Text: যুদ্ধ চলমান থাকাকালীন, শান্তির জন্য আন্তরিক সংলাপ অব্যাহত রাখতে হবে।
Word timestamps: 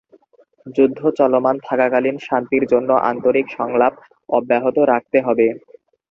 যুদ্ধ 0.75 0.99
চলমান 1.19 1.55
থাকাকালীন, 1.67 2.15
শান্তির 2.19 2.63
জন্য 2.71 2.89
আন্তরিক 3.09 3.45
সংলাপ 3.57 3.93
অব্যাহত 4.29 4.77
রাখতে 4.91 5.17
হবে। 5.21 5.47